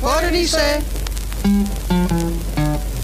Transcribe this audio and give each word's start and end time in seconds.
What 0.00 0.22
did 0.22 0.34
he 0.34 0.46
say? 0.46 0.82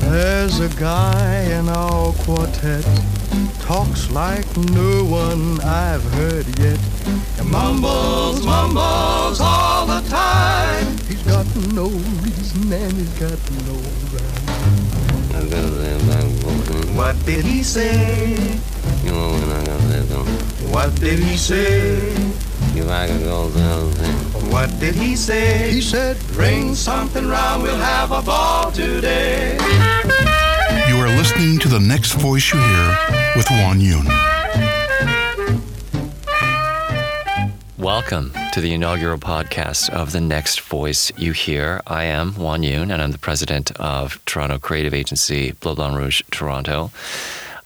There's 0.01 0.61
a 0.61 0.69
guy 0.81 1.43
in 1.43 1.69
our 1.69 2.13
quartet 2.25 2.85
talks 3.61 4.11
like 4.11 4.47
no 4.57 5.05
one 5.05 5.61
I've 5.61 6.03
heard 6.15 6.47
yet. 6.59 6.79
He 7.37 7.43
mumbles, 7.43 8.45
mumbles 8.47 9.41
all 9.41 9.87
the 9.87 10.01
time. 10.09 10.97
He's 11.09 11.23
got 11.23 11.47
no 11.75 11.89
reason 11.89 12.73
and 12.73 12.93
he's 12.93 13.19
got 13.19 13.39
no 13.67 13.75
rhyme. 14.15 14.47
What 16.97 17.17
did 17.27 17.45
he 17.45 17.63
say? 17.63 18.59
You 19.05 19.11
know 19.13 19.31
when 19.33 19.51
I 19.51 19.65
got 19.67 19.81
that, 19.91 20.07
What 20.73 20.95
did 20.95 21.19
he 21.19 21.37
say? 21.37 22.46
What 24.51 24.79
did 24.79 24.95
he 24.95 25.17
say? 25.17 25.71
He 25.73 25.81
said, 25.81 26.19
bring 26.33 26.75
something 26.75 27.27
round, 27.27 27.63
we'll 27.63 27.77
have 27.77 28.13
a 28.13 28.23
ball 28.23 28.71
today. 28.71 29.57
You 30.89 30.97
are 30.97 31.09
listening 31.09 31.59
to 31.61 31.69
the 31.69 31.81
next 31.81 32.13
voice 32.13 32.53
you 32.53 32.61
hear 32.61 32.99
with 33.35 33.47
Juan 33.51 33.81
Yun. 33.81 34.07
Welcome 37.79 38.33
to 38.53 38.61
the 38.61 38.75
inaugural 38.75 39.19
podcast 39.19 39.91
of 39.91 40.13
The 40.13 40.21
Next 40.21 40.61
Voice 40.61 41.13
You 41.17 41.33
Hear. 41.33 41.81
I 41.87 42.05
am 42.05 42.35
Juan 42.35 42.63
Yun, 42.63 42.91
and 42.91 43.01
I'm 43.01 43.13
the 43.13 43.19
president 43.19 43.71
of 43.81 44.23
Toronto 44.27 44.59
creative 44.59 44.93
agency 44.93 45.53
Bleu 45.53 45.75
Blanc 45.77 45.97
Rouge 45.97 46.23
Toronto. 46.31 46.91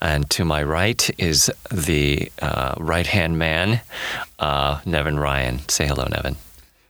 And 0.00 0.28
to 0.30 0.44
my 0.44 0.62
right 0.62 1.10
is 1.18 1.50
the 1.70 2.32
uh, 2.40 2.74
right 2.78 3.06
hand 3.06 3.38
man, 3.38 3.80
uh, 4.38 4.80
Nevin 4.86 5.18
Ryan. 5.18 5.68
Say 5.68 5.86
hello, 5.86 6.06
Nevin. 6.10 6.36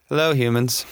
Hello, 0.08 0.32
humans. 0.32 0.86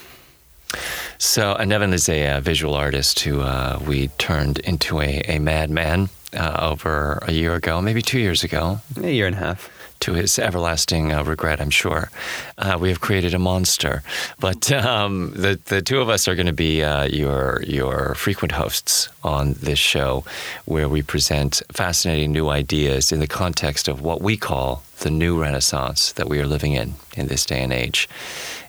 So, 1.19 1.57
uh, 1.59 1.65
Nevin 1.65 1.93
is 1.93 2.09
a 2.09 2.27
uh, 2.29 2.41
visual 2.41 2.75
artist 2.75 3.21
who 3.21 3.41
uh, 3.41 3.79
we 3.87 4.09
turned 4.19 4.59
into 4.61 5.01
a, 5.01 5.23
a 5.29 5.39
madman 5.39 6.11
uh, 6.37 6.59
over 6.61 7.23
a 7.23 7.33
year 7.33 7.55
ago, 7.55 7.81
maybe 7.81 8.03
two 8.03 8.19
years 8.19 8.45
ago. 8.45 8.81
A 9.03 9.11
year 9.11 9.27
and 9.27 9.35
a 9.35 9.39
half 9.39 9.70
to 10.01 10.15
his 10.15 10.39
everlasting 10.39 11.13
uh, 11.13 11.25
regret, 11.25 11.61
I'm 11.61 11.71
sure. 11.71 12.11
Uh, 12.57 12.79
we 12.81 12.89
have 12.89 13.01
created 13.01 13.35
a 13.35 13.39
monster, 13.39 14.03
but 14.39 14.71
um, 14.73 15.33
the 15.35 15.59
the 15.67 15.83
two 15.83 16.01
of 16.01 16.09
us 16.09 16.29
are 16.29 16.35
going 16.35 16.47
to 16.47 16.53
be 16.53 16.83
uh, 16.83 17.05
your 17.05 17.63
your 17.63 18.15
frequent 18.15 18.53
hosts 18.53 19.09
on 19.23 19.55
this 19.55 19.79
show, 19.79 20.25
where 20.65 20.89
we 20.89 21.03
present 21.03 21.63
fascinating 21.73 22.33
new 22.33 22.49
ideas 22.49 23.13
in 23.13 23.21
the 23.21 23.27
context 23.27 23.89
of 23.89 24.01
what 24.01 24.21
we 24.21 24.37
call 24.37 24.83
the 25.01 25.11
new 25.11 25.41
Renaissance 25.41 26.13
that 26.13 26.29
we 26.29 26.41
are 26.41 26.47
living 26.47 26.73
in 26.73 26.95
in 27.17 27.29
this 27.29 27.47
day 27.47 27.63
and 27.63 27.73
age. 27.73 28.09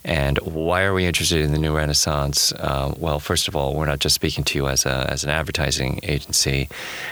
And 0.06 0.38
why 0.40 0.84
are 0.84 0.94
we 0.94 1.06
interested 1.06 1.42
in 1.42 1.52
the 1.52 1.58
new 1.60 1.76
Renaissance? 1.76 2.54
Uh, 2.54 2.94
well, 2.98 3.20
first 3.20 3.48
of 3.48 3.56
all, 3.56 3.76
we're 3.76 3.86
not 3.86 4.00
just 4.00 4.16
speaking 4.16 4.44
to 4.46 4.58
you 4.58 4.68
as 4.68 4.86
a 4.86 5.08
as 5.10 5.24
an 5.24 5.30
advertising 5.30 6.00
agency. 6.04 6.70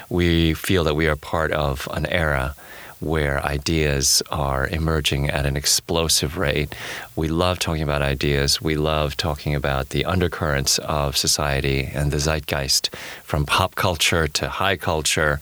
We 0.09 0.53
feel 0.53 0.83
that 0.85 0.95
we 0.95 1.07
are 1.07 1.15
part 1.15 1.51
of 1.51 1.87
an 1.91 2.05
era 2.07 2.55
where 2.99 3.43
ideas 3.45 4.23
are 4.31 4.67
emerging 4.67 5.29
at 5.29 5.45
an 5.45 5.55
explosive 5.55 6.37
rate. 6.37 6.73
We 7.15 7.27
love 7.27 7.59
talking 7.59 7.83
about 7.83 8.01
ideas. 8.01 8.61
We 8.61 8.75
love 8.75 9.17
talking 9.17 9.53
about 9.53 9.89
the 9.89 10.05
undercurrents 10.05 10.79
of 10.79 11.15
society 11.15 11.89
and 11.93 12.11
the 12.11 12.17
zeitgeist 12.17 12.89
from 13.23 13.45
pop 13.45 13.75
culture 13.75 14.27
to 14.27 14.49
high 14.49 14.77
culture 14.77 15.39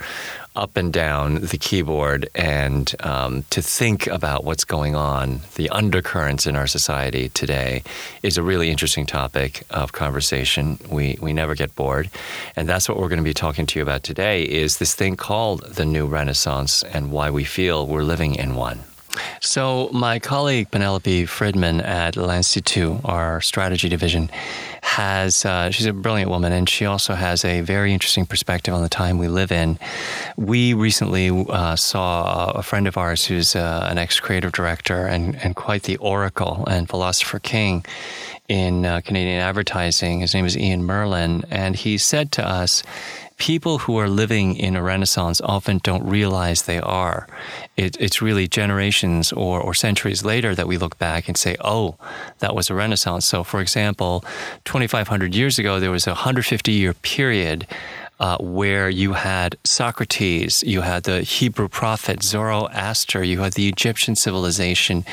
up 0.56 0.78
and 0.78 0.92
down 0.92 1.36
the 1.36 1.58
keyboard 1.58 2.30
and 2.36 2.94
um, 3.02 3.44
to 3.50 3.61
think 3.61 4.08
about 4.08 4.44
what's 4.44 4.64
going 4.64 4.95
on, 4.95 5.42
the 5.56 5.70
undercurrents 5.70 6.45
in 6.45 6.56
our 6.56 6.67
society 6.67 7.30
today, 7.30 7.84
is 8.23 8.38
a 8.38 8.44
really 8.44 8.70
interesting 8.70 9.06
topic 9.06 9.64
of 9.70 9.92
conversation. 9.92 10.80
We 10.89 11.17
we 11.22 11.34
never 11.34 11.56
get 11.56 11.75
bored, 11.75 12.09
and 12.56 12.67
that's 12.67 12.88
what 12.88 12.97
we're 12.97 13.09
going 13.09 13.17
to 13.20 13.23
be 13.23 13.34
talking 13.34 13.66
to 13.67 13.80
you 13.80 13.84
about 13.84 14.03
today. 14.03 14.44
Is 14.44 14.78
this 14.78 14.95
thing 14.95 15.16
called 15.16 15.64
the 15.64 15.86
new 15.86 16.06
Renaissance 16.06 16.84
and 16.84 17.12
why 17.12 17.30
we 17.30 17.44
feel 17.44 17.85
we're 17.85 18.03
living 18.03 18.35
in 18.35 18.56
one. 18.56 18.84
So, 19.40 19.90
my 19.92 20.20
colleague 20.20 20.72
Penelope 20.72 21.26
Friedman 21.26 21.81
at 21.81 22.16
L'Institut, 22.16 23.02
our 23.06 23.42
strategy 23.42 23.90
division, 23.90 24.30
has, 24.81 25.46
uh, 25.46 25.72
she's 25.72 25.86
a 25.86 25.94
brilliant 25.94 26.30
woman, 26.30 26.52
and 26.53 26.70
she 26.70 26.86
also 26.86 27.16
has 27.16 27.44
a 27.44 27.62
very 27.62 27.94
interesting 27.94 28.26
perspective 28.26 28.74
on 28.74 28.81
the 28.81 28.90
time 28.90 29.18
we 29.18 29.28
live 29.28 29.52
in. 29.52 29.80
We 30.38 30.74
recently 30.74 31.30
uh, 31.30 31.76
saw 31.76 32.52
a 32.52 32.64
friend 32.64 32.88
of 32.88 32.98
ours 32.98 33.26
who's 33.26 33.56
uh, 33.56 33.88
an 33.90 33.98
ex 33.98 34.20
creative 34.20 34.52
director 34.52 35.06
and, 35.06 35.36
and 35.44 35.56
quite 35.56 35.84
the 35.84 35.97
oracle 35.97 36.64
and 36.68 36.88
philosopher 36.88 37.40
king 37.40 37.84
in 38.47 38.86
uh, 38.86 39.02
Canadian 39.02 39.42
advertising. 39.42 40.20
His 40.20 40.34
name 40.34 40.46
is 40.46 40.58
Ian 40.58 40.84
Mirlin, 40.84 41.44
and 41.50 41.76
he 41.76 41.97
said 41.97 42.32
to 42.34 42.47
us, 42.47 42.84
people 43.38 43.79
who 43.79 43.97
are 43.97 44.07
living 44.07 44.56
in 44.56 44.75
a 44.75 44.81
renaissance 44.81 45.41
often 45.41 45.79
don't 45.84 46.06
realize 46.06 46.62
they 46.62 46.79
are. 46.79 47.28
It, 47.75 47.97
it's 48.00 48.22
really 48.22 48.47
generations 48.47 49.34
or, 49.34 49.59
or 49.59 49.73
centuries 49.73 50.23
later 50.23 50.56
that 50.56 50.68
we 50.68 50.78
look 50.78 50.97
back 50.97 51.28
and 51.28 51.38
say, 51.38 51.56
oh, 51.62 51.96
that 52.40 52.56
was 52.56 52.69
a 52.69 52.75
renaissance. 52.75 53.25
So, 53.25 53.44
for 53.44 53.59
example, 53.59 54.23
2,500 54.63 55.35
years 55.35 55.59
ago, 55.59 55.79
there 55.79 55.91
was 55.91 56.07
a 56.07 56.12
150 56.12 56.72
year 56.72 56.94
period 56.94 57.68
uh, 58.20 58.38
where 58.40 58.90
you 58.90 59.14
had 59.14 59.58
Socrates, 59.64 60.64
you 60.64 60.81
had 60.81 61.03
the 61.03 61.22
Hebrew 61.22 61.68
prophet 61.68 62.24
Zoroaster, 62.24 63.24
you 63.24 63.40
had 63.40 63.53
the 63.53 63.68
Egyptian 63.68 64.16
civilization, 64.16 65.03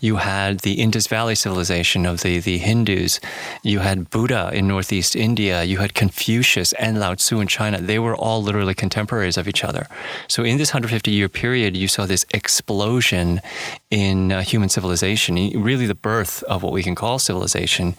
you 0.00 0.16
had 0.16 0.60
the 0.60 0.74
Indus 0.74 1.08
Valley 1.08 1.34
civilization 1.34 2.06
of 2.06 2.22
the, 2.22 2.38
the 2.38 2.58
Hindus, 2.58 3.18
you 3.62 3.80
had 3.80 4.10
Buddha 4.10 4.50
in 4.52 4.68
Northeast 4.68 5.16
India, 5.16 5.64
you 5.64 5.78
had 5.78 5.94
Confucius 5.94 6.72
and 6.74 7.00
Lao 7.00 7.14
Tzu 7.14 7.40
in 7.40 7.48
China. 7.48 7.80
They 7.80 7.98
were 7.98 8.14
all 8.14 8.42
literally 8.42 8.74
contemporaries 8.74 9.36
of 9.36 9.48
each 9.48 9.64
other. 9.64 9.88
So 10.28 10.44
in 10.44 10.58
this 10.58 10.70
150 10.70 11.10
year 11.10 11.28
period, 11.28 11.76
you 11.76 11.88
saw 11.88 12.06
this 12.06 12.24
explosion 12.32 13.40
in 13.90 14.30
uh, 14.30 14.42
human 14.42 14.68
civilization, 14.68 15.34
really 15.60 15.86
the 15.86 15.94
birth 15.94 16.42
of 16.44 16.62
what 16.62 16.72
we 16.72 16.82
can 16.82 16.94
call 16.94 17.18
civilization 17.18 17.94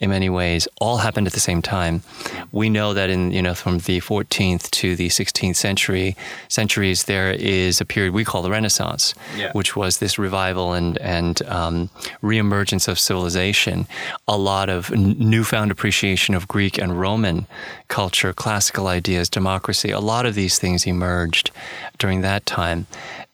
in 0.00 0.10
many 0.10 0.28
ways, 0.28 0.66
all 0.80 0.98
happened 0.98 1.26
at 1.26 1.32
the 1.32 1.40
same 1.40 1.62
time. 1.62 2.02
We 2.50 2.68
know 2.68 2.94
that 2.94 3.10
in, 3.10 3.30
you 3.30 3.42
know, 3.42 3.54
from 3.54 3.78
the 3.78 4.00
14th 4.08 4.70
to 4.70 4.96
the 4.96 5.08
16th 5.08 5.56
century 5.56 6.16
centuries, 6.48 7.04
there 7.04 7.30
is 7.32 7.80
a 7.80 7.84
period 7.84 8.14
we 8.14 8.24
call 8.24 8.40
the 8.40 8.50
Renaissance, 8.50 9.14
yeah. 9.36 9.52
which 9.52 9.76
was 9.76 9.98
this 9.98 10.18
revival 10.18 10.72
and 10.72 10.96
and 10.98 11.42
um, 11.42 11.90
reemergence 12.22 12.88
of 12.88 12.98
civilization. 12.98 13.86
A 14.26 14.38
lot 14.38 14.70
of 14.70 14.90
n- 14.92 15.16
newfound 15.18 15.70
appreciation 15.70 16.34
of 16.34 16.48
Greek 16.48 16.78
and 16.78 16.98
Roman 16.98 17.46
culture, 17.88 18.32
classical 18.32 18.86
ideas, 18.86 19.28
democracy. 19.28 19.90
A 19.90 20.00
lot 20.00 20.24
of 20.24 20.34
these 20.34 20.58
things 20.58 20.86
emerged 20.86 21.50
during 21.98 22.22
that 22.22 22.46
time 22.46 22.86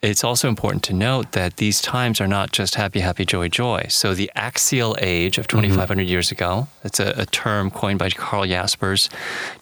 it's 0.05 0.23
also 0.23 0.49
important 0.49 0.83
to 0.85 0.93
note 0.93 1.33
that 1.33 1.57
these 1.57 1.81
times 1.81 2.21
are 2.21 2.27
not 2.27 2.53
just 2.53 2.75
happy, 2.75 3.01
happy, 3.01 3.25
joy, 3.25 3.49
joy. 3.49 3.87
So 3.89 4.13
the 4.13 4.31
axial 4.35 4.95
age 5.01 5.39
of 5.39 5.49
2,500 5.49 6.03
mm-hmm. 6.03 6.11
years 6.11 6.31
ago, 6.31 6.69
that's 6.83 7.01
a, 7.01 7.15
a, 7.17 7.27
term 7.27 7.71
coined 7.71 7.99
by 7.99 8.11
Karl 8.11 8.45
Jaspers 8.45 9.09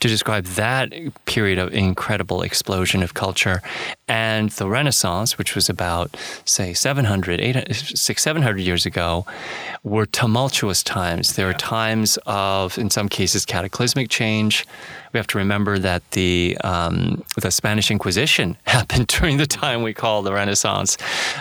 to 0.00 0.08
describe 0.08 0.44
that 0.44 0.92
period 1.26 1.58
of 1.60 1.72
incredible 1.72 2.42
explosion 2.42 3.04
of 3.04 3.14
culture. 3.14 3.62
And 4.08 4.50
the 4.50 4.68
Renaissance, 4.68 5.38
which 5.38 5.54
was 5.54 5.70
about, 5.70 6.16
say, 6.44 6.74
700, 6.74 7.40
800, 7.40 7.74
600, 7.74 8.18
700 8.18 8.58
years 8.58 8.84
ago, 8.84 9.24
were 9.84 10.06
tumultuous 10.06 10.82
times. 10.82 11.36
There 11.36 11.46
were 11.46 11.54
times 11.54 12.18
of, 12.26 12.76
in 12.78 12.90
some 12.90 13.08
cases, 13.08 13.46
cataclysmic 13.46 14.10
change 14.10 14.66
we 15.12 15.18
have 15.18 15.26
to 15.28 15.38
remember 15.38 15.78
that 15.78 16.10
the 16.12 16.56
um, 16.64 17.22
the 17.36 17.50
Spanish 17.50 17.90
Inquisition 17.90 18.56
happened 18.66 19.08
during 19.08 19.36
the 19.36 19.46
time 19.46 19.82
we 19.82 19.92
call 19.92 20.22
the 20.22 20.31
Renaissance. 20.32 20.96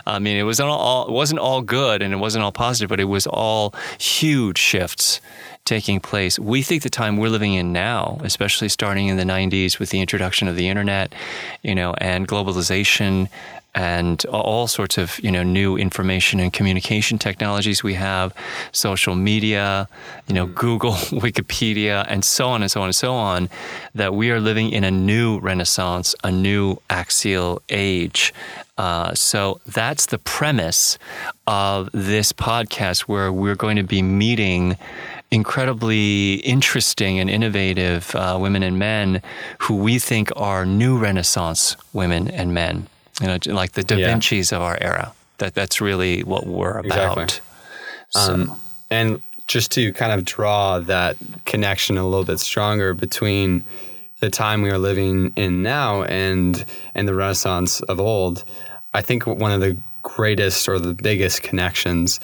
I 0.06 0.20
mean, 0.20 0.38
it 0.38 0.44
wasn't 0.44 0.70
all 0.70 1.08
it 1.08 1.12
wasn't 1.12 1.40
all 1.40 1.62
good 1.62 2.02
and 2.02 2.14
it 2.14 2.18
wasn't 2.18 2.44
all 2.44 2.52
positive, 2.52 2.90
but 2.90 3.00
it 3.00 3.06
was 3.06 3.28
all 3.28 3.74
huge 4.00 4.58
shifts 4.58 5.22
taking 5.66 6.00
place. 6.00 6.40
We 6.40 6.62
think 6.62 6.84
the 6.84 6.90
time 6.90 7.18
we're 7.18 7.30
living 7.30 7.54
in 7.54 7.72
now, 7.72 8.20
especially 8.24 8.70
starting 8.70 9.08
in 9.08 9.18
the 9.18 9.24
90s 9.24 9.80
with 9.80 9.90
the 9.90 10.00
introduction 10.00 10.48
of 10.48 10.56
the 10.56 10.68
internet, 10.68 11.14
you 11.62 11.76
know, 11.76 11.94
and 12.00 12.28
globalization 12.28 13.30
and 13.74 14.26
all 14.26 14.68
sorts 14.68 14.98
of 14.98 15.18
you 15.20 15.32
know 15.32 15.44
new 15.44 15.78
information 15.78 16.40
and 16.40 16.52
communication 16.52 17.18
technologies 17.18 17.84
we 17.84 17.94
have, 17.94 18.34
social 18.72 19.16
media, 19.16 19.88
you 20.28 20.34
know, 20.34 20.48
mm. 20.48 20.56
Google, 20.56 20.92
Wikipedia, 21.22 22.06
and 22.10 22.26
so 22.26 22.50
on 22.50 22.62
and 22.62 22.70
so 22.70 22.82
on 22.82 22.88
and 22.88 22.96
so 22.96 23.14
on, 23.14 23.50
that 23.96 24.14
we 24.14 24.32
are 24.32 24.40
living 24.40 24.72
in 24.72 24.84
a 24.84 24.92
new 24.92 25.40
renaissance, 25.40 26.16
a 26.24 26.32
new 26.32 26.78
axial 26.90 27.62
age. 27.70 28.34
Uh, 28.78 29.14
so 29.14 29.62
that's 29.68 30.08
the 30.08 30.18
premise 30.18 30.98
of 31.46 31.90
this 31.94 32.34
podcast, 32.34 33.02
where 33.02 33.32
we're 33.32 33.56
going 33.56 33.78
to 33.78 33.84
be 33.84 34.02
meeting 34.02 34.76
incredibly 35.32 36.36
interesting 36.36 37.20
and 37.20 37.30
innovative 37.30 38.14
uh, 38.16 38.38
women 38.40 38.64
and 38.64 38.78
men 38.78 39.22
who 39.60 39.78
we 39.78 39.98
think 39.98 40.30
are 40.36 40.66
new 40.66 40.98
Renaissance 40.98 41.78
women 41.94 42.28
and 42.30 42.54
men 42.54 42.88
you 43.22 43.28
know, 43.28 43.38
like 43.46 43.74
the 43.74 43.84
Da 43.84 43.96
yeah. 43.96 44.08
Vinci's 44.08 44.52
of 44.52 44.62
our 44.62 44.78
era. 44.82 45.14
That 45.38 45.54
that's 45.54 45.80
really 45.80 46.24
what 46.24 46.48
we're 46.48 46.80
about. 46.80 46.86
Exactly. 46.86 47.44
So. 48.10 48.34
Um, 48.34 48.56
and 48.90 49.22
just 49.48 49.72
to 49.74 49.94
kind 49.94 50.12
of 50.12 50.26
draw 50.26 50.80
that 50.80 51.18
connection 51.46 51.98
a 51.98 52.08
little 52.08 52.26
bit 52.26 52.40
stronger 52.40 52.94
between 52.94 53.64
the 54.20 54.30
time 54.30 54.62
we 54.62 54.70
are 54.70 54.78
living 54.78 55.34
in 55.36 55.64
now 55.64 56.04
and 56.04 56.66
and 56.96 57.08
the 57.08 57.14
Renaissance 57.14 57.82
of 57.82 58.00
old, 58.00 58.44
I 58.94 59.02
think 59.02 59.28
one 59.28 59.52
of 59.52 59.62
the 59.62 59.78
greatest 60.04 60.68
or 60.68 60.80
the 60.80 60.94
biggest 60.94 61.44
connections 61.44 62.20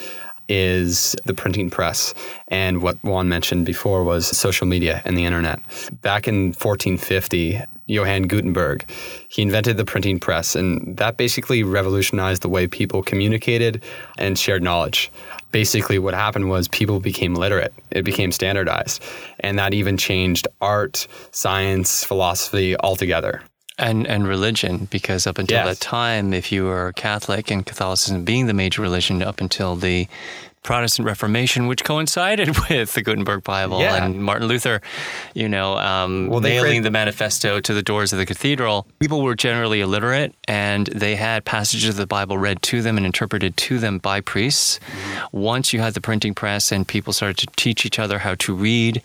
is 0.50 1.16
the 1.26 1.34
printing 1.34 1.70
press. 1.70 2.14
And 2.48 2.82
what 2.82 3.02
Juan 3.04 3.30
mentioned 3.30 3.66
before 3.66 4.04
was 4.04 4.26
social 4.28 4.68
media 4.68 5.02
and 5.06 5.18
the 5.18 5.26
internet. 5.26 5.60
Back 6.02 6.28
in 6.28 6.48
1450, 6.48 7.62
Johann 7.88 8.24
Gutenberg, 8.24 8.86
he 9.30 9.42
invented 9.42 9.78
the 9.78 9.86
printing 9.86 10.20
press, 10.20 10.56
and 10.56 10.98
that 10.98 11.16
basically 11.16 11.64
revolutionized 11.64 12.42
the 12.42 12.50
way 12.50 12.68
people 12.68 13.02
communicated 13.02 13.82
and 14.18 14.38
shared 14.38 14.62
knowledge. 14.62 15.10
Basically, 15.52 15.98
what 15.98 16.14
happened 16.14 16.50
was 16.50 16.68
people 16.68 17.00
became 17.00 17.34
literate, 17.34 17.74
it 17.92 18.04
became 18.04 18.34
standardized, 18.34 19.02
and 19.40 19.58
that 19.58 19.74
even 19.74 19.96
changed 19.96 20.48
art, 20.60 21.08
science, 21.32 22.04
philosophy 22.04 22.76
altogether 22.78 23.42
and 23.78 24.08
and 24.08 24.28
religion 24.28 24.88
because 24.90 25.28
up 25.28 25.38
until 25.38 25.58
yes. 25.58 25.78
that 25.78 25.84
time 25.84 26.34
if 26.34 26.52
you 26.52 26.64
were 26.66 26.94
catholic 26.94 27.52
and 27.52 27.66
catholicism 27.66 28.24
being 28.24 28.48
the 28.48 28.54
major 28.54 28.82
religion 28.82 29.22
up 29.22 29.40
until 29.40 29.76
the 29.76 30.08
Protestant 30.64 31.06
Reformation, 31.06 31.68
which 31.68 31.84
coincided 31.84 32.50
with 32.70 32.94
the 32.94 33.02
Gutenberg 33.02 33.44
Bible 33.44 33.80
yeah. 33.80 34.04
and 34.04 34.22
Martin 34.22 34.48
Luther, 34.48 34.82
you 35.34 35.48
know, 35.48 35.78
um, 35.78 36.28
well, 36.28 36.42
nailing 36.42 36.82
the 36.82 36.92
manifesto 36.92 37.60
to 37.62 37.74
the 37.74 37.82
doors 37.82 38.12
of 38.12 38.20
the 38.20 38.26
cathedral. 38.26 38.86
People 39.00 39.22
were 39.22 39.36
generally 39.36 39.82
illiterate, 39.82 40.36
and 40.48 40.88
they 40.88 41.16
had 41.16 41.46
passages 41.46 41.92
of 41.92 41.96
the 41.96 42.08
Bible 42.08 42.38
read 42.38 42.62
to 42.64 42.82
them 42.82 42.98
and 42.98 43.06
interpreted 43.06 43.56
to 43.58 43.80
them 43.80 43.98
by 44.00 44.20
priests. 44.20 44.80
Mm-hmm. 44.80 45.38
Once 45.38 45.72
you 45.72 45.80
had 45.80 45.94
the 45.94 46.02
printing 46.02 46.34
press 46.34 46.72
and 46.72 46.88
people 46.88 47.14
started 47.14 47.38
to 47.38 47.48
teach 47.56 47.86
each 47.86 47.98
other 47.98 48.20
how 48.20 48.36
to 48.36 48.54
read, 48.54 49.02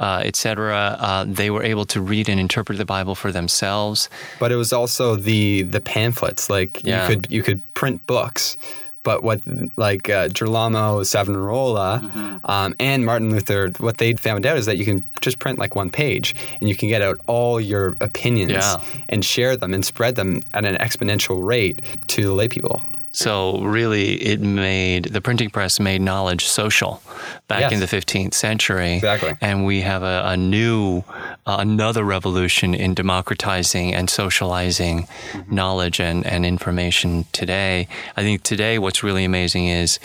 uh, 0.00 0.22
etc., 0.24 0.96
uh, 1.00 1.24
they 1.26 1.50
were 1.50 1.62
able 1.62 1.86
to 1.86 2.00
read 2.00 2.28
and 2.28 2.38
interpret 2.38 2.76
the 2.76 2.84
Bible 2.84 3.14
for 3.14 3.32
themselves. 3.32 4.10
But 4.38 4.52
it 4.52 4.56
was 4.56 4.72
also 4.72 5.16
the 5.16 5.62
the 5.62 5.80
pamphlets. 5.80 6.50
Like 6.50 6.84
yeah. 6.84 7.08
you 7.08 7.08
could 7.08 7.30
you 7.30 7.42
could 7.42 7.74
print 7.74 8.06
books 8.06 8.58
but 9.06 9.22
what 9.22 9.40
like 9.76 10.10
uh, 10.10 10.26
Girolamo 10.26 11.04
Savonarola 11.04 12.00
mm-hmm. 12.02 12.50
um, 12.50 12.74
and 12.80 13.06
Martin 13.06 13.30
Luther, 13.30 13.70
what 13.78 13.98
they 13.98 14.14
found 14.14 14.44
out 14.44 14.56
is 14.56 14.66
that 14.66 14.78
you 14.78 14.84
can 14.84 15.04
just 15.20 15.38
print 15.38 15.60
like 15.60 15.76
one 15.76 15.90
page 15.90 16.34
and 16.58 16.68
you 16.68 16.74
can 16.74 16.88
get 16.88 17.02
out 17.02 17.20
all 17.28 17.60
your 17.60 17.96
opinions 18.00 18.50
yeah. 18.50 18.82
and 19.08 19.24
share 19.24 19.56
them 19.56 19.72
and 19.72 19.84
spread 19.84 20.16
them 20.16 20.42
at 20.54 20.64
an 20.64 20.74
exponential 20.78 21.46
rate 21.46 21.78
to 22.08 22.24
the 22.24 22.34
lay 22.34 22.48
people. 22.48 22.82
So 23.16 23.60
really, 23.60 24.22
it 24.22 24.42
made 24.42 25.06
the 25.06 25.22
printing 25.22 25.48
press 25.48 25.80
made 25.80 26.02
knowledge 26.02 26.46
social 26.46 27.02
back 27.48 27.60
yes. 27.60 27.72
in 27.72 27.80
the 27.80 27.86
15th 27.86 28.34
century. 28.34 28.96
Exactly. 28.96 29.34
And 29.40 29.64
we 29.64 29.80
have 29.80 30.02
a, 30.02 30.22
a 30.26 30.36
new, 30.36 31.02
uh, 31.46 31.56
another 31.58 32.04
revolution 32.04 32.74
in 32.74 32.92
democratizing 32.92 33.94
and 33.94 34.10
socializing 34.10 35.04
mm-hmm. 35.04 35.54
knowledge 35.54 35.98
and, 35.98 36.26
and 36.26 36.44
information 36.44 37.24
today. 37.32 37.88
I 38.18 38.22
think 38.22 38.42
today 38.42 38.78
what's 38.78 39.02
really 39.02 39.24
amazing 39.24 39.68
is 39.68 39.98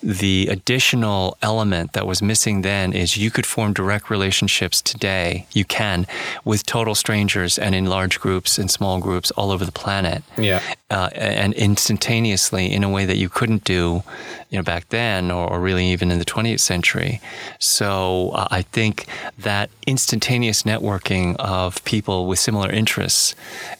the 0.00 0.46
additional 0.48 1.36
element 1.42 1.94
that 1.94 2.06
was 2.06 2.22
missing 2.22 2.62
then 2.62 2.92
is 2.92 3.16
you 3.16 3.32
could 3.32 3.44
form 3.44 3.72
direct 3.72 4.08
relationships 4.08 4.80
today. 4.80 5.46
You 5.50 5.64
can 5.64 6.06
with 6.44 6.64
total 6.64 6.94
strangers 6.94 7.58
and 7.58 7.74
in 7.74 7.86
large 7.86 8.20
groups 8.20 8.56
and 8.56 8.70
small 8.70 9.00
groups 9.00 9.32
all 9.32 9.50
over 9.50 9.64
the 9.64 9.72
planet. 9.72 10.22
Yeah. 10.38 10.62
Uh, 10.92 11.08
and 11.14 11.54
instantaneously 11.54 12.70
in 12.70 12.84
a 12.84 12.90
way 12.90 13.06
that 13.06 13.16
you 13.16 13.26
couldn't 13.26 13.64
do, 13.64 14.02
you 14.50 14.58
know, 14.58 14.62
back 14.62 14.86
then 14.90 15.30
or, 15.30 15.48
or 15.48 15.58
really 15.58 15.86
even 15.86 16.10
in 16.10 16.18
the 16.18 16.24
20th 16.24 16.60
century. 16.60 17.18
So 17.58 18.28
uh, 18.34 18.48
I 18.50 18.60
think 18.60 19.06
that 19.38 19.70
instantaneous 19.86 20.64
networking 20.64 21.34
of 21.36 21.82
people 21.84 22.26
with 22.26 22.38
similar 22.38 22.70
interests, 22.70 23.34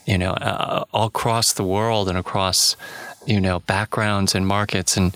you 0.07 0.17
know, 0.17 0.31
uh, 0.31 0.85
all 0.95 1.09
across 1.09 1.53
the 1.53 1.65
world 1.65 2.09
and 2.09 2.17
across, 2.17 2.77
you 3.27 3.43
know, 3.43 3.61
backgrounds 3.61 4.35
and 4.35 4.47
markets 4.47 4.97
and 4.97 5.15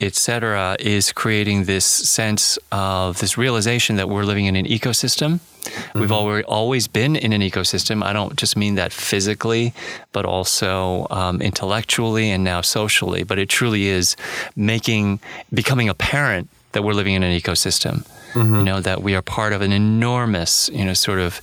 etc., 0.00 0.76
is 0.80 1.12
creating 1.12 1.64
this 1.64 1.84
sense 1.84 2.58
of 2.72 3.18
this 3.18 3.38
realization 3.38 3.96
that 3.96 4.08
we're 4.08 4.24
living 4.24 4.46
in 4.46 4.56
an 4.56 4.66
ecosystem. 4.66 5.40
Mm-hmm. 5.64 6.00
We've 6.00 6.12
already, 6.12 6.44
always 6.44 6.88
been 6.88 7.16
in 7.16 7.32
an 7.32 7.40
ecosystem. 7.40 8.02
I 8.02 8.12
don't 8.12 8.36
just 8.36 8.56
mean 8.56 8.74
that 8.74 8.92
physically, 8.92 9.72
but 10.12 10.24
also 10.24 11.06
um, 11.10 11.40
intellectually 11.40 12.30
and 12.30 12.44
now 12.44 12.60
socially. 12.60 13.22
But 13.22 13.38
it 13.38 13.48
truly 13.48 13.86
is 13.86 14.16
making, 14.56 15.20
becoming 15.52 15.88
apparent 15.88 16.48
that 16.72 16.82
we're 16.82 16.92
living 16.92 17.14
in 17.14 17.22
an 17.22 17.38
ecosystem. 17.38 18.06
Mm-hmm. 18.34 18.56
You 18.56 18.62
know 18.64 18.80
that 18.80 19.02
we 19.02 19.14
are 19.14 19.22
part 19.22 19.52
of 19.52 19.62
an 19.62 19.70
enormous, 19.72 20.68
you 20.70 20.84
know, 20.84 20.94
sort 20.94 21.20
of 21.20 21.40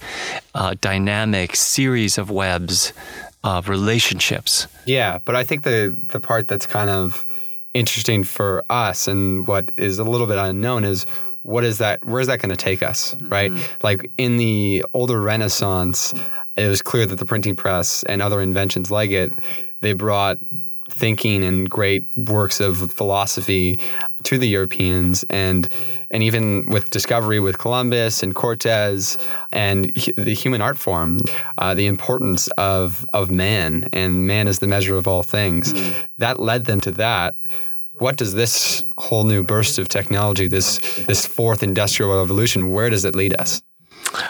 uh, 0.53 0.75
dynamic 0.81 1.55
series 1.55 2.17
of 2.17 2.29
webs 2.29 2.91
of 3.43 3.69
relationships. 3.69 4.67
Yeah, 4.85 5.19
but 5.23 5.35
I 5.35 5.45
think 5.45 5.63
the 5.63 5.95
the 6.09 6.19
part 6.19 6.49
that's 6.49 6.65
kind 6.65 6.89
of 6.89 7.25
interesting 7.73 8.23
for 8.23 8.63
us 8.69 9.07
and 9.07 9.47
what 9.47 9.71
is 9.77 9.97
a 9.99 10.03
little 10.03 10.27
bit 10.27 10.37
unknown 10.37 10.83
is 10.83 11.05
what 11.43 11.63
is 11.63 11.77
that 11.77 12.03
where 12.05 12.19
is 12.19 12.27
that 12.27 12.39
going 12.39 12.49
to 12.49 12.55
take 12.55 12.83
us 12.83 13.15
right 13.21 13.51
mm-hmm. 13.51 13.77
like 13.81 14.11
in 14.17 14.37
the 14.37 14.83
older 14.93 15.21
renaissance 15.21 16.13
it 16.57 16.67
was 16.67 16.81
clear 16.81 17.05
that 17.05 17.17
the 17.17 17.25
printing 17.25 17.55
press 17.55 18.03
and 18.03 18.21
other 18.21 18.41
inventions 18.41 18.91
like 18.91 19.11
it 19.11 19.31
they 19.79 19.93
brought 19.93 20.37
thinking 20.91 21.43
and 21.43 21.69
great 21.69 22.05
works 22.17 22.59
of 22.59 22.91
philosophy 22.91 23.79
to 24.23 24.37
the 24.37 24.47
Europeans 24.47 25.23
and 25.29 25.67
and 26.11 26.23
even 26.23 26.65
with 26.67 26.89
discovery 26.89 27.39
with 27.39 27.57
Columbus 27.57 28.21
and 28.21 28.35
Cortez 28.35 29.17
and 29.53 29.93
the 30.17 30.33
human 30.33 30.61
art 30.61 30.77
form, 30.77 31.19
uh, 31.57 31.73
the 31.73 31.87
importance 31.87 32.47
of 32.57 33.07
of 33.13 33.31
man 33.31 33.89
and 33.93 34.27
man 34.27 34.47
is 34.47 34.59
the 34.59 34.67
measure 34.67 34.95
of 34.95 35.07
all 35.07 35.23
things. 35.23 35.73
Mm. 35.73 35.95
That 36.17 36.39
led 36.39 36.65
them 36.65 36.81
to 36.81 36.91
that. 36.91 37.35
What 37.93 38.17
does 38.17 38.33
this 38.33 38.83
whole 38.97 39.23
new 39.23 39.43
burst 39.43 39.79
of 39.79 39.87
technology, 39.87 40.47
this 40.47 40.79
this 41.05 41.25
fourth 41.25 41.63
industrial 41.63 42.17
revolution, 42.17 42.71
where 42.71 42.89
does 42.89 43.05
it 43.05 43.15
lead 43.15 43.33
us? 43.39 43.61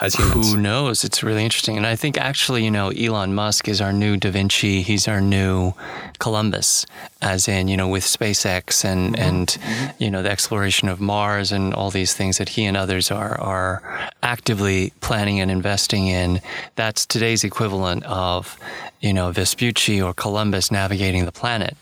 As 0.00 0.14
humans. 0.14 0.52
Who 0.52 0.56
knows? 0.56 1.04
It's 1.04 1.22
really 1.22 1.44
interesting. 1.44 1.76
And 1.76 1.86
I 1.86 1.96
think 1.96 2.18
actually, 2.18 2.64
you 2.64 2.70
know, 2.70 2.90
Elon 2.90 3.34
Musk 3.34 3.68
is 3.68 3.80
our 3.80 3.92
new 3.92 4.16
Da 4.16 4.30
Vinci. 4.30 4.82
He's 4.82 5.08
our 5.08 5.20
new 5.20 5.74
Columbus, 6.18 6.86
as 7.20 7.48
in, 7.48 7.68
you 7.68 7.76
know, 7.76 7.88
with 7.88 8.04
SpaceX 8.04 8.84
and, 8.84 9.14
mm-hmm. 9.14 9.22
and 9.22 9.48
mm-hmm. 9.48 10.02
you 10.02 10.10
know, 10.10 10.22
the 10.22 10.30
exploration 10.30 10.88
of 10.88 11.00
Mars 11.00 11.52
and 11.52 11.74
all 11.74 11.90
these 11.90 12.14
things 12.14 12.38
that 12.38 12.50
he 12.50 12.64
and 12.64 12.76
others 12.76 13.10
are, 13.10 13.40
are 13.40 14.10
actively 14.22 14.92
planning 15.00 15.40
and 15.40 15.50
investing 15.50 16.06
in. 16.06 16.40
That's 16.76 17.06
today's 17.06 17.44
equivalent 17.44 18.04
of, 18.04 18.58
you 19.00 19.12
know, 19.12 19.32
Vespucci 19.32 20.00
or 20.00 20.14
Columbus 20.14 20.70
navigating 20.70 21.24
the 21.24 21.32
planet. 21.32 21.76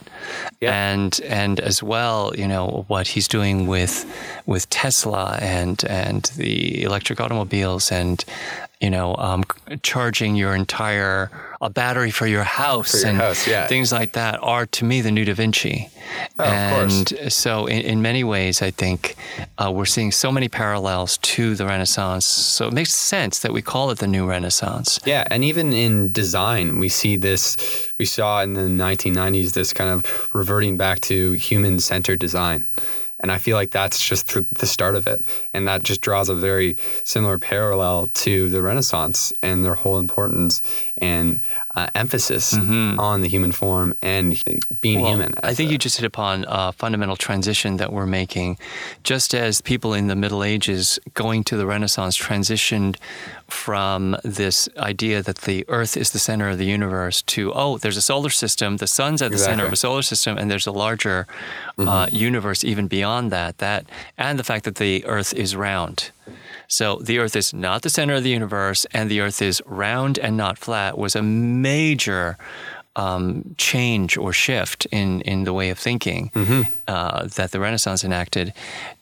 Yeah. 0.60 0.92
And 0.92 1.20
and 1.24 1.60
as 1.60 1.82
well, 1.82 2.32
you 2.36 2.48
know, 2.48 2.84
what 2.88 3.08
he's 3.08 3.28
doing 3.28 3.66
with 3.66 4.06
with 4.46 4.68
Tesla 4.70 5.38
and 5.40 5.84
and 5.84 6.24
the 6.36 6.82
electric 6.82 7.20
automobiles 7.20 7.89
and 7.92 8.24
you 8.80 8.88
know, 8.88 9.14
um, 9.16 9.44
charging 9.82 10.36
your 10.36 10.54
entire 10.54 11.30
a 11.60 11.68
battery 11.68 12.10
for 12.10 12.26
your 12.26 12.42
house 12.42 12.92
for 12.92 12.96
your 12.98 13.08
and 13.08 13.18
house, 13.18 13.46
yeah. 13.46 13.66
things 13.66 13.92
like 13.92 14.12
that 14.12 14.38
are 14.42 14.64
to 14.64 14.86
me 14.86 15.02
the 15.02 15.10
new 15.10 15.26
Da 15.26 15.34
Vinci. 15.34 15.90
Oh, 16.38 16.44
and 16.44 17.08
so, 17.28 17.66
in, 17.66 17.82
in, 17.82 18.00
many 18.00 18.24
ways, 18.24 18.62
I 18.62 18.70
think 18.70 19.16
uh, 19.58 19.70
we're 19.70 19.84
seeing 19.84 20.10
so 20.10 20.32
many 20.32 20.48
parallels 20.48 21.18
to 21.18 21.54
the 21.54 21.66
Renaissance. 21.66 22.24
So 22.24 22.66
it 22.66 22.72
makes 22.72 22.94
sense 22.94 23.40
that 23.40 23.52
we 23.52 23.60
call 23.60 23.90
it 23.90 23.98
the 23.98 24.06
new 24.06 24.26
Renaissance. 24.26 24.98
Yeah, 25.04 25.24
and 25.30 25.44
even 25.44 25.74
in 25.74 26.10
design, 26.10 26.78
we 26.78 26.88
see 26.88 27.18
this. 27.18 27.92
We 27.98 28.06
saw 28.06 28.40
in 28.40 28.54
the 28.54 28.62
1990s 28.62 29.52
this 29.52 29.74
kind 29.74 29.90
of 29.90 30.30
reverting 30.32 30.78
back 30.78 31.00
to 31.02 31.32
human-centered 31.32 32.18
design. 32.18 32.64
And 33.20 33.30
I 33.30 33.38
feel 33.38 33.56
like 33.56 33.70
that's 33.70 34.02
just 34.02 34.28
the 34.28 34.66
start 34.66 34.94
of 34.96 35.06
it. 35.06 35.20
And 35.52 35.68
that 35.68 35.82
just 35.82 36.00
draws 36.00 36.28
a 36.28 36.34
very 36.34 36.76
similar 37.04 37.38
parallel 37.38 38.08
to 38.14 38.48
the 38.48 38.62
Renaissance 38.62 39.32
and 39.42 39.64
their 39.64 39.74
whole 39.74 39.98
importance 39.98 40.62
and 40.98 41.40
uh, 41.74 41.88
emphasis 41.94 42.54
mm-hmm. 42.54 42.98
on 42.98 43.20
the 43.20 43.28
human 43.28 43.52
form 43.52 43.94
and 44.02 44.42
being 44.80 45.00
well, 45.00 45.10
human. 45.12 45.34
I 45.42 45.54
think 45.54 45.70
a, 45.70 45.72
you 45.72 45.78
just 45.78 45.98
hit 45.98 46.06
upon 46.06 46.44
a 46.48 46.72
fundamental 46.72 47.16
transition 47.16 47.76
that 47.76 47.92
we're 47.92 48.06
making. 48.06 48.58
Just 49.04 49.34
as 49.34 49.60
people 49.60 49.94
in 49.94 50.08
the 50.08 50.16
Middle 50.16 50.42
Ages 50.42 50.98
going 51.14 51.44
to 51.44 51.56
the 51.56 51.66
Renaissance 51.66 52.16
transitioned 52.16 52.96
from 53.52 54.16
this 54.24 54.68
idea 54.76 55.22
that 55.22 55.38
the 55.38 55.64
Earth 55.68 55.96
is 55.96 56.10
the 56.10 56.18
center 56.18 56.48
of 56.48 56.58
the 56.58 56.66
universe 56.66 57.22
to, 57.22 57.52
oh, 57.52 57.78
there's 57.78 57.96
a 57.96 58.02
solar 58.02 58.30
system, 58.30 58.78
the 58.78 58.86
sun's 58.86 59.22
at 59.22 59.30
the 59.30 59.34
exactly. 59.34 59.52
center 59.52 59.66
of 59.66 59.72
a 59.72 59.76
solar 59.76 60.02
system, 60.02 60.38
and 60.38 60.50
there's 60.50 60.66
a 60.66 60.72
larger 60.72 61.26
mm-hmm. 61.78 61.88
uh, 61.88 62.06
universe 62.10 62.64
even 62.64 62.88
beyond 62.88 63.30
that. 63.30 63.58
That 63.58 63.86
and 64.16 64.38
the 64.38 64.44
fact 64.44 64.64
that 64.64 64.76
the 64.76 65.04
Earth 65.04 65.32
is 65.34 65.56
round. 65.56 66.10
So 66.68 66.96
the 66.96 67.18
Earth 67.18 67.34
is 67.34 67.52
not 67.52 67.82
the 67.82 67.90
center 67.90 68.14
of 68.14 68.22
the 68.22 68.30
universe, 68.30 68.86
and 68.92 69.10
the 69.10 69.20
Earth 69.20 69.42
is 69.42 69.60
round 69.66 70.18
and 70.18 70.36
not 70.36 70.56
flat 70.56 70.96
was 70.96 71.16
a 71.16 71.22
major 71.22 72.38
um, 73.00 73.54
change 73.56 74.18
or 74.18 74.32
shift 74.32 74.86
in, 74.92 75.22
in 75.22 75.44
the 75.44 75.52
way 75.52 75.70
of 75.70 75.78
thinking 75.78 76.30
uh, 76.86 77.26
that 77.36 77.50
the 77.50 77.58
Renaissance 77.58 78.04
enacted. 78.04 78.52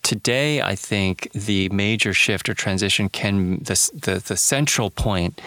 Today, 0.02 0.62
I 0.62 0.76
think 0.76 1.28
the 1.32 1.68
major 1.70 2.12
shift 2.14 2.48
or 2.48 2.54
transition 2.54 3.08
can, 3.08 3.58
the, 3.58 3.90
the, 3.94 4.22
the 4.24 4.36
central 4.36 4.90
point 4.90 5.40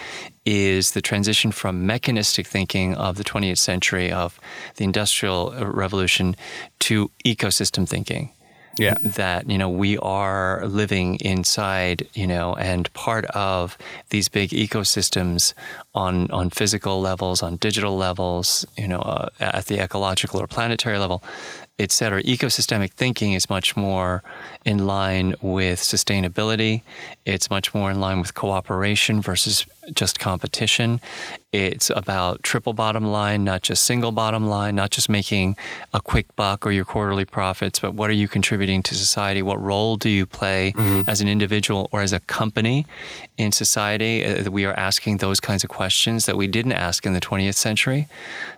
is 0.44 0.90
the 0.90 1.00
transition 1.00 1.50
from 1.50 1.86
mechanistic 1.86 2.46
thinking 2.46 2.94
of 2.94 3.16
the 3.16 3.24
20th 3.24 3.58
century, 3.58 4.12
of 4.12 4.38
the 4.76 4.84
Industrial 4.84 5.54
Revolution, 5.64 6.36
to 6.80 7.10
ecosystem 7.24 7.88
thinking 7.88 8.30
Yeah. 8.78 8.94
that 9.02 9.50
you 9.50 9.58
know 9.58 9.68
we 9.68 9.98
are 9.98 10.66
living 10.66 11.16
inside 11.16 12.08
you 12.14 12.26
know 12.26 12.54
and 12.54 12.90
part 12.94 13.26
of 13.26 13.76
these 14.08 14.28
big 14.30 14.50
ecosystems 14.50 15.52
on 15.94 16.30
on 16.30 16.48
physical 16.48 17.00
levels 17.00 17.42
on 17.42 17.56
digital 17.56 17.98
levels 17.98 18.64
you 18.78 18.88
know 18.88 19.00
uh, 19.00 19.28
at 19.40 19.66
the 19.66 19.78
ecological 19.78 20.40
or 20.40 20.46
planetary 20.46 20.98
level 20.98 21.22
et 21.78 21.90
cetera 21.90 22.22
ecosystemic 22.22 22.92
thinking 22.92 23.32
is 23.32 23.48
much 23.48 23.76
more 23.76 24.22
in 24.64 24.86
line 24.86 25.34
with 25.40 25.80
sustainability. 25.80 26.82
It's 27.24 27.50
much 27.50 27.74
more 27.74 27.90
in 27.90 28.00
line 28.00 28.20
with 28.20 28.34
cooperation 28.34 29.20
versus 29.20 29.66
just 29.94 30.20
competition. 30.20 31.00
It's 31.50 31.90
about 31.90 32.42
triple 32.44 32.72
bottom 32.72 33.04
line 33.06 33.42
not 33.44 33.62
just 33.62 33.84
single 33.84 34.12
bottom 34.12 34.46
line 34.46 34.76
not 34.76 34.90
just 34.90 35.08
making 35.08 35.56
a 35.92 36.00
quick 36.00 36.34
buck 36.36 36.64
or 36.64 36.70
your 36.70 36.84
quarterly 36.84 37.24
profits 37.24 37.78
but 37.80 37.94
what 37.94 38.08
are 38.08 38.14
you 38.14 38.28
contributing 38.28 38.82
to 38.84 38.94
society? 38.94 39.42
What 39.42 39.60
role 39.60 39.96
do 39.96 40.08
you 40.08 40.24
play 40.24 40.72
as 41.06 41.20
an 41.20 41.28
individual 41.28 41.88
or 41.90 42.00
as 42.00 42.12
a 42.12 42.20
company 42.20 42.86
in 43.36 43.50
society? 43.50 44.24
Uh, 44.24 44.50
we 44.50 44.64
are 44.64 44.74
asking 44.74 45.16
those 45.16 45.40
kinds 45.40 45.64
of 45.64 45.70
questions 45.70 46.26
that 46.26 46.36
we 46.36 46.46
didn't 46.46 46.72
ask 46.72 47.04
in 47.04 47.12
the 47.12 47.20
20th 47.20 47.54
century. 47.56 48.06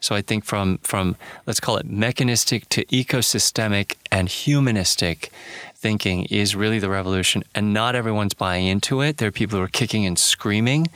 So 0.00 0.14
i 0.14 0.20
think 0.20 0.44
from 0.44 0.78
from 0.82 1.16
let's 1.46 1.60
call 1.60 1.76
it 1.78 1.86
mechanistic 1.86 2.68
to 2.70 2.84
ecosystemic 3.04 3.94
and 4.10 4.28
humanistic 4.28 5.30
thinking 5.74 6.24
is 6.26 6.56
really 6.56 6.78
the 6.78 6.88
revolution 6.88 7.42
and 7.54 7.74
not 7.74 7.94
everyone's 7.94 8.32
buying 8.34 8.66
into 8.66 9.00
it 9.02 9.18
there 9.18 9.28
are 9.28 9.32
people 9.32 9.58
who 9.58 9.64
are 9.64 9.68
kicking 9.68 10.06
and 10.06 10.18
screaming 10.18 10.86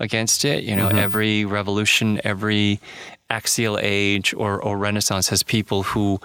against 0.00 0.44
it 0.44 0.64
you 0.64 0.74
know 0.74 0.88
every 0.88 1.44
revolution 1.44 2.20
every 2.24 2.80
axial 3.30 3.78
age 3.80 4.34
or, 4.34 4.60
or 4.60 4.76
renaissance 4.76 5.28
has 5.28 5.42
people 5.42 5.84
who 5.84 6.20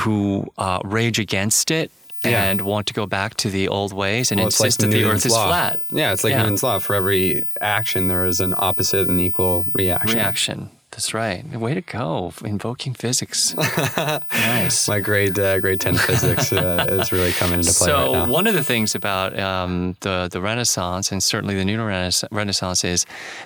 who 0.00 0.46
uh, 0.58 0.80
rage 0.84 1.18
against 1.18 1.70
it 1.70 1.90
Yeah. 2.24 2.42
and 2.50 2.60
want 2.62 2.86
to 2.88 2.94
go 2.94 3.06
back 3.06 3.34
to 3.36 3.48
the 3.50 3.68
old 3.68 3.92
ways 3.92 4.30
and 4.32 4.38
Well, 4.40 4.48
insist 4.48 4.80
like 4.82 4.90
that 4.90 4.96
the 4.96 5.04
earth 5.04 5.24
is 5.24 5.32
law. 5.32 5.46
flat 5.46 5.78
Yeah, 5.92 6.12
it's 6.12 6.24
like 6.24 6.32
Yeah. 6.32 6.42
Newton's 6.42 6.62
law. 6.62 6.78
For 6.80 6.94
every 6.96 7.44
action, 7.60 8.08
there 8.08 8.26
is 8.26 8.40
an 8.40 8.52
opposite 8.56 9.08
and 9.08 9.20
equal 9.20 9.64
reaction. 9.72 10.18
reaction 10.18 10.70
that's 10.96 11.12
right. 11.12 11.44
Way 11.54 11.74
to 11.74 11.82
go 11.82 12.32
invoking 12.42 12.94
physics. 12.94 13.54
Nice. 13.96 14.88
My 14.88 15.00
grade 15.00 15.38
uh, 15.38 15.58
grade 15.58 15.80
ten 15.80 15.96
physics 15.96 16.52
uh, 16.52 16.86
is 16.88 17.12
really 17.12 17.32
coming 17.32 17.58
into 17.58 17.72
play 17.72 17.88
So 17.88 17.96
right 17.96 18.12
now. 18.12 18.32
one 18.32 18.46
of 18.46 18.54
the 18.54 18.62
things 18.64 18.94
about 18.94 19.38
um, 19.38 19.96
the 20.00 20.28
the 20.32 20.40
Renaissance 20.40 21.12
and 21.12 21.22
certainly 21.22 21.54
the 21.54 21.64
New 21.64 21.82
Renaissance, 21.82 22.32
Renaissance 22.32 22.84
is 22.84 23.04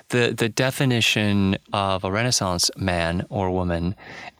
the 0.09 0.33
the 0.37 0.47
definition 0.47 1.57
of 1.73 2.03
a 2.05 2.11
Renaissance 2.11 2.71
man 2.77 3.25
or 3.29 3.51
woman 3.51 3.95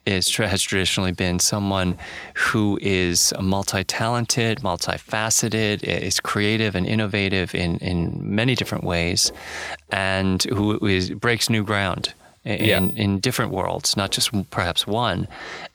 is 0.06 0.34
has 0.36 0.62
traditionally 0.62 1.12
been 1.12 1.38
someone 1.38 1.98
who 2.34 2.78
is 2.80 3.34
multi-talented, 3.40 4.60
multifaceted, 4.60 5.82
is 5.82 6.18
creative 6.20 6.74
and 6.74 6.86
innovative 6.86 7.54
in 7.54 7.76
in 7.78 8.18
many 8.22 8.54
different 8.54 8.84
ways, 8.84 9.32
and 9.90 10.44
who 10.44 10.78
is 10.86 11.10
breaks 11.10 11.50
new 11.50 11.64
ground 11.64 12.14
in, 12.44 12.64
Yeah. 12.64 12.78
in 13.02 13.20
different 13.20 13.52
worlds, 13.52 13.96
not 13.96 14.10
just 14.10 14.30
perhaps 14.50 14.86
one. 14.86 15.28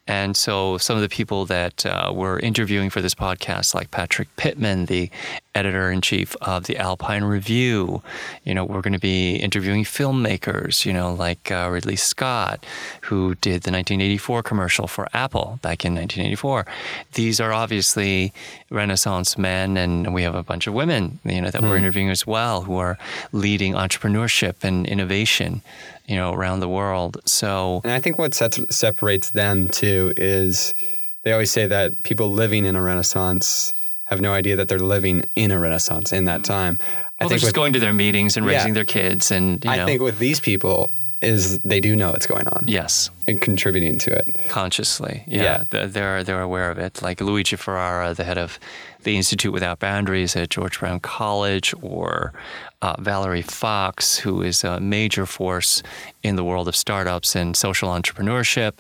And 0.08 0.38
so 0.38 0.78
some 0.78 0.96
of 0.96 1.02
the 1.02 1.10
people 1.10 1.46
that 1.48 1.86
uh, 1.86 2.12
we're 2.16 2.40
interviewing 2.40 2.90
for 2.90 3.02
this 3.02 3.14
podcast, 3.14 3.76
like 3.76 3.92
Patrick 3.92 4.34
Pittman, 4.38 4.86
the 4.86 5.10
editor 5.58 5.92
in 5.92 6.02
chief 6.02 6.36
of 6.42 6.66
the 6.66 6.78
Alpine 6.78 7.24
Review, 7.24 8.04
you 8.44 8.54
know, 8.54 8.64
we're 8.64 8.82
going 8.82 8.94
to 8.94 9.00
be 9.00 9.36
interviewing 9.38 9.84
filmmakers, 9.84 10.86
you 10.86 10.94
know, 10.94 11.12
like 11.14 11.52
uh, 11.52 11.68
Ridley 11.72 11.96
Scott, 11.96 12.64
who 13.02 13.34
did 13.36 13.64
the 13.64 13.72
1984 13.72 14.44
commercial 14.44 14.88
for 14.88 15.08
Apple 15.14 15.60
back 15.64 15.84
in 15.84 15.96
1984. 15.96 16.66
These 17.14 17.40
are 17.40 17.52
obviously 17.52 18.32
Renaissance 18.70 19.38
men, 19.38 19.78
and 19.78 20.14
we 20.14 20.22
have 20.22 20.36
a 20.36 20.44
bunch 20.44 20.68
of 20.68 20.74
women, 20.76 21.20
you 21.26 21.42
know, 21.42 21.50
that 21.50 21.64
we're 21.64 21.78
interviewing 21.78 22.10
as 22.10 22.28
well, 22.28 22.62
who 22.62 22.78
are 22.78 22.98
leading 23.32 23.74
entrepreneurship 23.74 24.64
and 24.64 24.86
innovation, 24.86 25.62
you 26.08 26.16
know, 26.16 26.34
around 26.34 26.60
the 26.60 26.70
world. 26.70 27.18
So 27.26 27.82
And 27.84 27.92
I 27.92 28.00
think 28.00 28.20
what 28.20 28.34
sets, 28.36 28.60
separates 28.70 29.32
them 29.32 29.70
too 29.70 30.14
is 30.16 30.76
they 31.24 31.32
always 31.34 31.52
say 31.52 31.68
that 31.68 32.04
people 32.04 32.32
living 32.32 32.66
in 32.66 32.76
a 32.76 32.82
Renaissance 32.82 33.74
have 34.08 34.22
no 34.22 34.34
idea 34.34 34.56
that 34.56 34.68
they're 34.68 34.80
living 34.80 35.24
in 35.36 35.52
a 35.52 35.60
Renaissance 35.60 36.14
in 36.14 36.26
that 36.26 36.42
mm. 36.42 36.46
time. 36.46 36.80
I 37.20 37.24
Well, 37.24 37.30
they're 37.30 37.38
just 37.38 37.50
with, 37.50 37.56
going 37.56 37.74
to 37.74 37.80
their 37.80 37.94
meetings 37.94 38.38
and 38.38 38.46
Yeah. 38.46 38.58
raising 38.58 38.74
their 38.74 38.86
kids, 38.86 39.32
and 39.32 39.64
you 39.64 39.72
know, 39.72 39.84
I 39.84 39.86
think 39.86 40.02
with 40.02 40.20
these 40.20 40.40
people 40.40 40.90
is 41.22 41.60
they 41.60 41.80
do 41.80 41.96
know 41.96 42.12
what's 42.12 42.28
going 42.28 42.48
on 42.50 42.64
yes, 42.68 43.10
and 43.28 43.42
contributing 43.42 43.98
to 44.00 44.12
it. 44.12 44.36
consciously, 44.50 45.24
yeah, 45.28 45.44
Yeah. 45.44 45.64
They're, 45.70 45.88
they're 45.88 46.24
they're 46.24 46.42
aware 46.42 46.70
of 46.70 46.78
it. 46.78 47.02
Like 47.02 47.22
Luigi 47.22 47.56
Ferrara, 47.56 48.14
the 48.14 48.24
head 48.24 48.38
of 48.38 48.60
the 49.04 49.16
Institute 49.16 49.54
Without 49.54 49.80
Boundaries 49.80 50.36
at 50.36 50.50
George 50.50 50.80
Brown 50.80 51.00
College, 51.00 51.74
or 51.82 52.34
uh, 52.82 52.96
Valerie 53.00 53.42
Fox, 53.42 54.18
who 54.18 54.42
is 54.42 54.64
a 54.64 54.80
major 54.80 55.26
force 55.26 55.82
in 56.24 56.36
the 56.36 56.44
world 56.44 56.68
of 56.68 56.76
startups 56.76 57.36
and 57.36 57.56
social 57.56 57.90
entrepreneurship, 57.90 58.74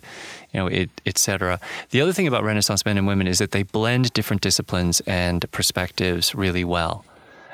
you 0.53 0.59
know, 0.59 0.67
it, 0.67 0.89
et 1.05 1.17
cetera. 1.17 1.59
The 1.91 2.01
other 2.01 2.13
thing 2.13 2.27
about 2.27 2.43
Renaissance 2.43 2.85
men 2.85 2.97
and 2.97 3.07
women 3.07 3.25
is 3.27 3.39
that 3.39 3.51
they 3.51 3.63
blend 3.63 4.13
different 4.13 4.41
disciplines 4.41 5.01
and 5.07 5.49
perspectives 5.51 6.35
really 6.35 6.63
well. 6.65 7.05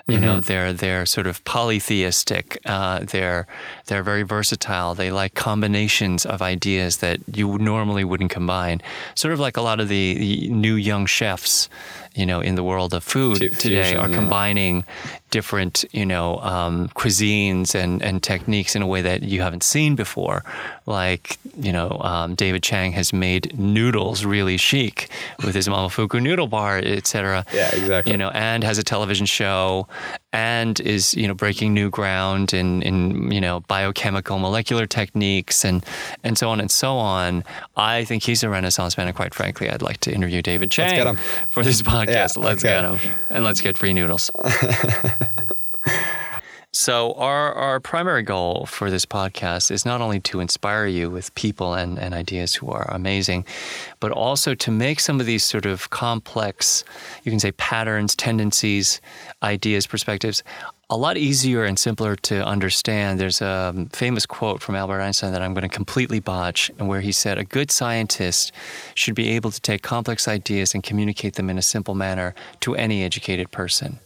You 0.06 0.20
know, 0.20 0.42
they're 0.42 0.74
they're 0.74 1.06
sort 1.06 1.28
of 1.28 1.44
polytheistic. 1.46 2.60
Uh, 2.66 3.00
they're 3.00 3.48
they're 3.86 4.04
very 4.04 4.24
versatile. 4.24 4.96
They 4.96 5.12
like 5.12 5.34
combinations 5.34 6.26
of 6.26 6.42
ideas 6.42 6.98
that 6.98 7.22
you 7.34 7.58
normally 7.58 8.04
wouldn't 8.04 8.30
combine. 8.30 8.82
Sort 9.16 9.34
of 9.34 9.40
like 9.40 9.56
a 9.56 9.62
lot 9.62 9.80
of 9.80 9.88
the, 9.88 10.50
new 10.50 10.76
young 10.76 11.06
chefs, 11.06 11.70
you 12.16 12.26
know, 12.26 12.42
in 12.42 12.56
the 12.56 12.64
world 12.64 12.94
of 12.94 13.04
food 13.04 13.54
today 13.60 13.96
are 13.96 14.10
yeah. 14.10 14.16
combining 14.16 14.84
different, 15.32 15.84
you 15.92 16.06
know, 16.06 16.38
um, 16.40 16.90
cuisines 16.90 17.74
and, 17.74 18.04
and 18.04 18.22
techniques 18.22 18.76
in 18.76 18.82
a 18.82 18.88
way 18.88 19.02
that 19.02 19.24
you 19.24 19.42
haven't 19.42 19.64
seen 19.64 19.96
before. 19.96 20.44
Like, 20.86 21.40
you 21.58 21.74
know, 21.74 21.98
um, 22.02 22.36
David 22.36 22.62
Chang 22.62 22.92
has 22.92 23.14
made 23.14 23.58
noodles 23.58 24.26
really 24.26 24.58
chic 24.58 25.10
with 25.44 25.56
his 25.56 25.68
Momofuku 25.68 26.22
noodle 26.22 26.48
bar, 26.48 26.78
etc. 26.78 27.46
Yeah, 27.52 27.70
exactly. 27.74 28.12
You 28.12 28.18
know, 28.18 28.30
and 28.30 28.64
has 28.64 28.78
a 28.78 28.84
television 28.84 29.26
show 29.26 29.88
and 30.32 30.80
is, 30.80 31.14
you 31.16 31.28
know, 31.28 31.34
breaking 31.34 31.74
new 31.74 31.90
ground 31.90 32.54
in, 32.54 32.82
in 32.82 33.32
you 33.32 33.42
know, 33.42 33.62
biochemical 33.62 34.40
molecular 34.40 34.86
techniques 34.86 35.64
and, 35.64 35.86
and 36.24 36.38
so 36.38 36.50
on 36.50 36.60
and 36.60 36.72
so 36.72 36.98
on. 36.98 37.44
I 37.76 38.04
think 38.06 38.24
he's 38.24 38.44
a 38.44 38.50
renaissance 38.50 38.98
man. 38.98 39.08
And 39.08 39.16
quite 39.16 39.34
frankly, 39.34 39.70
I'd 39.70 39.82
like 39.82 39.98
to 40.02 40.12
interview 40.14 40.42
David 40.42 40.72
Chang 40.72 41.16
for 41.50 41.64
this 41.64 41.82
podcast. 41.94 42.38
Yeah, 42.38 42.44
let's 42.44 42.64
let's 42.64 42.64
get 42.64 42.86
him. 42.86 43.16
And 43.30 43.44
let's 43.44 43.62
get 43.62 43.78
free 43.78 43.94
noodles. 43.94 44.32
So 46.84 47.14
our 47.14 47.54
our 47.54 47.80
primary 47.80 48.24
goal 48.24 48.66
for 48.66 48.92
this 48.92 49.06
podcast 49.06 49.72
is 49.72 49.86
not 49.86 50.02
only 50.02 50.20
to 50.20 50.42
inspire 50.42 50.86
you 50.86 51.10
with 51.10 51.34
people 51.34 51.76
and, 51.76 51.98
and 51.98 52.14
ideas 52.14 52.56
who 52.56 52.70
are 52.72 52.86
amazing, 52.92 53.46
but 54.02 54.12
also 54.12 54.54
to 54.54 54.70
make 54.70 55.00
some 55.00 55.22
of 55.22 55.26
these 55.26 55.46
sort 55.46 55.66
of 55.66 55.90
complex, 55.92 56.84
you 57.24 57.32
can 57.32 57.40
say 57.40 57.54
patterns, 57.54 58.18
tendencies, 58.18 59.00
ideas, 59.42 59.88
perspectives, 59.88 60.44
a 60.90 60.98
lot 60.98 61.16
easier 61.16 61.64
and 61.64 61.80
simpler 61.80 62.18
to 62.18 62.46
understand. 62.46 63.18
There's 63.18 63.42
a 63.42 63.72
um, 63.74 63.86
famous 63.86 64.26
quote 64.26 64.62
from 64.62 64.76
Albert 64.76 65.00
Einstein 65.00 65.32
that 65.32 65.42
I'm 65.42 65.54
going 65.54 65.70
to 65.70 65.74
completely 65.74 66.20
botch, 66.20 66.70
and 66.78 66.90
where 66.90 67.00
he 67.00 67.14
said, 67.14 67.38
"A 67.38 67.46
good 67.46 67.72
scientist 67.72 68.52
should 68.94 69.16
be 69.16 69.30
able 69.30 69.52
to 69.52 69.62
take 69.62 69.84
complex 69.84 70.28
ideas 70.28 70.74
and 70.74 70.84
communicate 70.84 71.36
them 71.36 71.50
in 71.50 71.58
a 71.58 71.62
simple 71.62 71.96
manner 71.96 72.36
to 72.60 72.76
any 72.76 73.06
educated 73.06 73.52
person." 73.52 74.00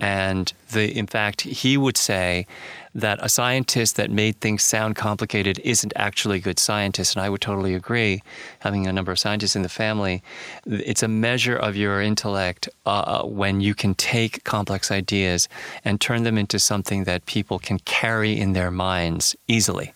And 0.00 0.52
the, 0.70 0.96
in 0.96 1.06
fact, 1.06 1.42
he 1.42 1.76
would 1.76 1.96
say 1.96 2.46
that 2.94 3.18
a 3.22 3.28
scientist 3.28 3.96
that 3.96 4.10
made 4.10 4.40
things 4.40 4.62
sound 4.64 4.96
complicated 4.96 5.60
isn't 5.64 5.92
actually 5.96 6.38
a 6.38 6.40
good 6.40 6.58
scientist. 6.58 7.14
And 7.14 7.24
I 7.24 7.28
would 7.28 7.40
totally 7.40 7.74
agree. 7.74 8.22
Having 8.60 8.86
a 8.86 8.92
number 8.92 9.12
of 9.12 9.18
scientists 9.18 9.56
in 9.56 9.62
the 9.62 9.68
family, 9.68 10.22
it's 10.66 11.02
a 11.02 11.08
measure 11.08 11.56
of 11.56 11.76
your 11.76 12.00
intellect 12.00 12.68
uh, 12.86 13.22
when 13.22 13.60
you 13.60 13.74
can 13.74 13.94
take 13.94 14.44
complex 14.44 14.90
ideas 14.90 15.48
and 15.84 16.00
turn 16.00 16.22
them 16.22 16.38
into 16.38 16.58
something 16.58 17.04
that 17.04 17.26
people 17.26 17.58
can 17.58 17.78
carry 17.80 18.38
in 18.38 18.52
their 18.52 18.70
minds 18.70 19.36
easily. 19.46 19.92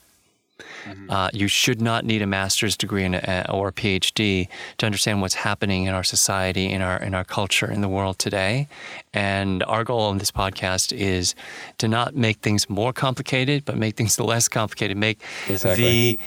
Mm-hmm. 0.84 1.10
Uh, 1.10 1.30
you 1.32 1.48
should 1.48 1.80
not 1.80 2.04
need 2.04 2.22
a 2.22 2.26
master's 2.26 2.76
degree 2.76 3.04
in 3.04 3.14
a, 3.14 3.18
uh, 3.18 3.52
or 3.52 3.68
a 3.68 3.72
PhD 3.72 4.48
to 4.78 4.86
understand 4.86 5.20
what's 5.20 5.34
happening 5.34 5.84
in 5.84 5.94
our 5.94 6.04
society, 6.04 6.70
in 6.70 6.82
our 6.82 6.96
in 7.02 7.14
our 7.14 7.24
culture, 7.24 7.70
in 7.70 7.80
the 7.80 7.88
world 7.88 8.18
today. 8.18 8.68
And 9.12 9.62
our 9.64 9.84
goal 9.84 10.02
on 10.02 10.18
this 10.18 10.30
podcast 10.30 10.92
is 10.92 11.34
to 11.78 11.88
not 11.88 12.16
make 12.16 12.38
things 12.38 12.68
more 12.68 12.92
complicated, 12.92 13.64
but 13.64 13.76
make 13.76 13.96
things 13.96 14.18
less 14.32 14.48
complicated. 14.48 14.96
Make 14.96 15.20
Exactly. 15.48 15.84
the 15.84 16.18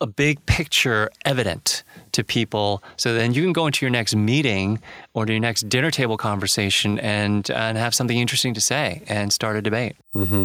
a 0.00 0.06
big 0.06 0.44
picture 0.46 1.10
evident 1.24 1.82
to 2.12 2.22
people 2.22 2.82
so 2.96 3.14
then 3.14 3.34
you 3.34 3.42
can 3.42 3.52
go 3.52 3.66
into 3.66 3.84
your 3.84 3.90
next 3.90 4.14
meeting 4.14 4.80
or 5.12 5.26
to 5.26 5.32
your 5.32 5.40
next 5.40 5.68
dinner 5.68 5.90
table 5.90 6.16
conversation 6.16 6.98
and 7.00 7.50
and 7.50 7.76
have 7.76 7.94
something 7.94 8.18
interesting 8.18 8.54
to 8.54 8.60
say 8.60 9.02
and 9.08 9.32
start 9.32 9.56
a 9.56 9.62
debate 9.62 9.96
mm-hmm. 10.14 10.44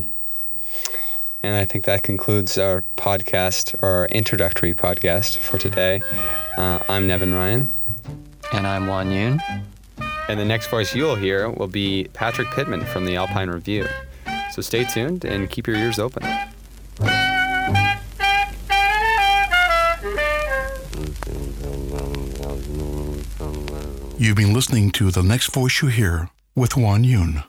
And 1.43 1.55
I 1.55 1.65
think 1.65 1.85
that 1.85 2.03
concludes 2.03 2.57
our 2.57 2.83
podcast, 2.95 3.75
our 3.83 4.05
introductory 4.07 4.73
podcast 4.73 5.37
for 5.37 5.57
today. 5.57 6.01
Uh, 6.57 6.79
I'm 6.87 7.05
Nevin 7.07 7.33
Ryan. 7.33 7.69
and 8.53 8.65
i'm 8.67 8.87
juan 8.87 9.09
yoon 9.09 9.39
And 10.29 10.39
the 10.39 10.45
next 10.45 10.67
voice 10.67 10.95
you'll 10.95 11.15
hear 11.15 11.49
will 11.49 11.67
be 11.67 12.07
Patrick 12.13 12.47
Pittman 12.51 12.85
from 12.85 13.05
the 13.05 13.15
Alpine 13.17 13.49
Review. 13.49 13.87
So 14.53 14.61
stay 14.61 14.85
tuned 14.85 15.25
and 15.25 15.49
keep 15.49 15.67
your 15.67 15.75
ears 15.75 15.99
open. 15.99 16.23
You've 24.17 24.37
been 24.37 24.53
listening 24.53 24.91
to 24.91 25.11
The 25.11 25.21
Next 25.21 25.53
Voice 25.53 25.81
You 25.81 25.89
Hear 25.89 26.29
with 26.55 26.77
Juan 26.77 27.03
Yoon. 27.03 27.43